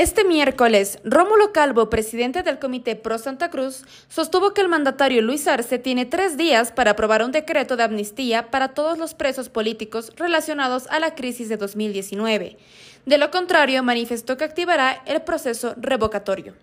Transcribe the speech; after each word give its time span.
Este 0.00 0.24
miércoles, 0.24 0.98
Rómulo 1.04 1.52
Calvo, 1.52 1.90
presidente 1.90 2.42
del 2.42 2.58
Comité 2.58 2.96
Pro 2.96 3.18
Santa 3.18 3.50
Cruz, 3.50 3.84
sostuvo 4.08 4.54
que 4.54 4.62
el 4.62 4.68
mandatario 4.70 5.20
Luis 5.20 5.46
Arce 5.46 5.78
tiene 5.78 6.06
tres 6.06 6.38
días 6.38 6.72
para 6.72 6.92
aprobar 6.92 7.22
un 7.22 7.32
decreto 7.32 7.76
de 7.76 7.82
amnistía 7.82 8.50
para 8.50 8.68
todos 8.68 8.96
los 8.96 9.12
presos 9.12 9.50
políticos 9.50 10.10
relacionados 10.16 10.86
a 10.86 11.00
la 11.00 11.14
crisis 11.14 11.50
de 11.50 11.58
2019. 11.58 12.56
De 13.04 13.18
lo 13.18 13.30
contrario, 13.30 13.82
manifestó 13.82 14.38
que 14.38 14.44
activará 14.44 15.02
el 15.04 15.20
proceso 15.20 15.74
revocatorio. 15.76 16.54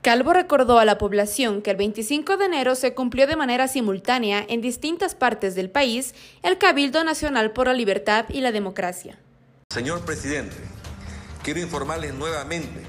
Calvo 0.00 0.32
recordó 0.32 0.78
a 0.78 0.84
la 0.84 0.96
población 0.96 1.62
que 1.62 1.72
el 1.72 1.76
25 1.76 2.36
de 2.36 2.44
enero 2.44 2.76
se 2.76 2.94
cumplió 2.94 3.26
de 3.26 3.34
manera 3.34 3.66
simultánea 3.66 4.46
en 4.48 4.60
distintas 4.60 5.16
partes 5.16 5.56
del 5.56 5.68
país 5.68 6.14
el 6.44 6.58
Cabildo 6.58 7.02
Nacional 7.02 7.50
por 7.50 7.66
la 7.66 7.74
Libertad 7.74 8.26
y 8.28 8.40
la 8.40 8.52
Democracia. 8.52 9.18
Señor 9.70 10.04
presidente, 10.04 10.54
Quiero 11.44 11.60
informarles 11.60 12.14
nuevamente, 12.14 12.80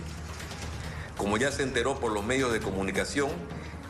como 1.17 1.35
ya 1.35 1.51
se 1.51 1.63
enteró 1.63 1.99
por 1.99 2.13
los 2.13 2.23
medios 2.23 2.53
de 2.53 2.61
comunicación, 2.61 3.29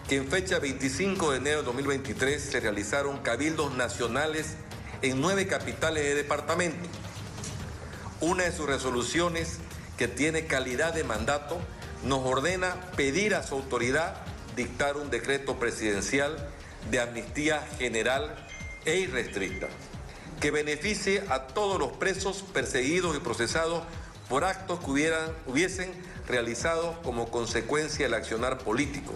que 0.09 0.15
en 0.15 0.27
fecha 0.27 0.57
25 0.57 1.29
de 1.29 1.37
enero 1.37 1.59
de 1.59 1.65
2023 1.65 2.41
se 2.41 2.59
realizaron 2.59 3.20
cabildos 3.20 3.75
nacionales 3.75 4.55
en 5.03 5.21
nueve 5.21 5.45
capitales 5.45 6.03
de 6.03 6.15
departamento. 6.15 6.89
Una 8.21 8.45
de 8.45 8.51
sus 8.51 8.65
resoluciones, 8.65 9.59
que 9.99 10.07
tiene 10.07 10.47
calidad 10.47 10.95
de 10.95 11.03
mandato, 11.03 11.59
nos 12.03 12.25
ordena 12.25 12.89
pedir 12.97 13.35
a 13.35 13.43
su 13.43 13.53
autoridad 13.53 14.15
dictar 14.55 14.97
un 14.97 15.11
decreto 15.11 15.59
presidencial 15.59 16.49
de 16.89 17.01
amnistía 17.01 17.63
general 17.77 18.35
e 18.85 18.97
irrestricta, 18.97 19.67
que 20.41 20.49
beneficie 20.49 21.23
a 21.29 21.45
todos 21.45 21.77
los 21.77 21.91
presos 21.97 22.43
perseguidos 22.51 23.15
y 23.15 23.20
procesados 23.20 23.84
por 24.29 24.43
actos 24.43 24.79
que 24.79 24.91
hubieran, 24.91 25.31
hubiesen 25.47 25.91
realizado 26.27 26.99
como 27.03 27.29
consecuencia 27.29 28.05
del 28.05 28.13
accionar 28.13 28.57
político. 28.57 29.13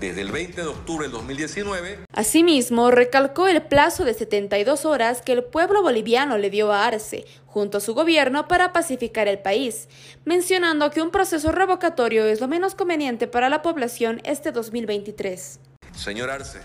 Desde 0.00 0.22
el 0.22 0.32
20 0.32 0.62
de 0.62 0.66
octubre 0.66 1.04
del 1.04 1.12
2019. 1.12 1.98
Asimismo, 2.14 2.90
recalcó 2.90 3.48
el 3.48 3.60
plazo 3.60 4.06
de 4.06 4.14
72 4.14 4.86
horas 4.86 5.20
que 5.20 5.32
el 5.32 5.44
pueblo 5.44 5.82
boliviano 5.82 6.38
le 6.38 6.48
dio 6.48 6.72
a 6.72 6.86
Arce, 6.86 7.26
junto 7.44 7.78
a 7.78 7.80
su 7.82 7.92
gobierno, 7.92 8.48
para 8.48 8.72
pacificar 8.72 9.28
el 9.28 9.40
país, 9.40 9.88
mencionando 10.24 10.90
que 10.90 11.02
un 11.02 11.10
proceso 11.10 11.52
revocatorio 11.52 12.24
es 12.24 12.40
lo 12.40 12.48
menos 12.48 12.74
conveniente 12.74 13.26
para 13.26 13.50
la 13.50 13.60
población 13.60 14.22
este 14.24 14.52
2023. 14.52 15.60
Señor 15.94 16.30
Arce, 16.30 16.60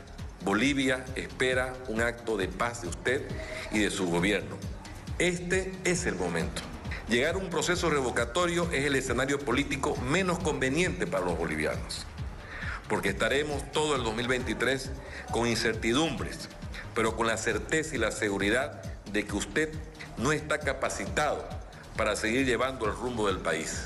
Bolivia 0.45 1.03
espera 1.15 1.73
un 1.89 1.99
acto 1.99 2.37
de 2.37 2.47
paz 2.47 2.83
de 2.83 2.87
usted 2.87 3.21
y 3.73 3.79
de 3.79 3.91
su 3.91 4.09
gobierno. 4.09 4.55
Este 5.19 5.73
es 5.83 6.05
el 6.05 6.15
momento. 6.15 6.61
Llegar 7.07 7.35
a 7.35 7.37
un 7.37 7.51
proceso 7.51 7.91
revocatorio 7.91 8.67
es 8.71 8.85
el 8.85 8.95
escenario 8.95 9.37
político 9.37 9.95
menos 9.97 10.39
conveniente 10.39 11.05
para 11.05 11.23
los 11.23 11.37
bolivianos, 11.37 12.03
porque 12.89 13.09
estaremos 13.09 13.71
todo 13.71 13.95
el 13.95 14.03
2023 14.03 14.89
con 15.31 15.47
incertidumbres, 15.47 16.49
pero 16.95 17.15
con 17.15 17.27
la 17.27 17.37
certeza 17.37 17.95
y 17.95 17.99
la 17.99 18.09
seguridad 18.09 18.81
de 19.11 19.23
que 19.23 19.35
usted 19.35 19.71
no 20.17 20.31
está 20.31 20.57
capacitado 20.57 21.47
para 21.95 22.15
seguir 22.15 22.47
llevando 22.47 22.87
el 22.87 22.93
rumbo 22.93 23.27
del 23.27 23.37
país. 23.37 23.85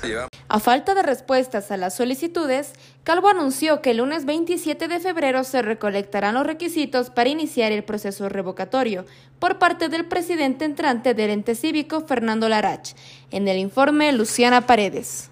A 0.52 0.58
falta 0.58 0.96
de 0.96 1.04
respuestas 1.04 1.70
a 1.70 1.76
las 1.76 1.94
solicitudes, 1.94 2.72
Calvo 3.04 3.28
anunció 3.28 3.80
que 3.80 3.92
el 3.92 3.98
lunes 3.98 4.24
27 4.24 4.88
de 4.88 4.98
febrero 4.98 5.44
se 5.44 5.62
recolectarán 5.62 6.34
los 6.34 6.44
requisitos 6.44 7.08
para 7.08 7.28
iniciar 7.28 7.70
el 7.70 7.84
proceso 7.84 8.28
revocatorio 8.28 9.06
por 9.38 9.60
parte 9.60 9.88
del 9.88 10.06
presidente 10.06 10.64
entrante 10.64 11.14
del 11.14 11.30
ente 11.30 11.54
cívico 11.54 12.00
Fernando 12.00 12.48
Larach. 12.48 12.94
En 13.30 13.46
el 13.46 13.58
informe, 13.58 14.10
Luciana 14.10 14.66
Paredes. 14.66 15.28